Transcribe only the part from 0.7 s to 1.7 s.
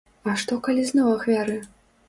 зноў ахвяры?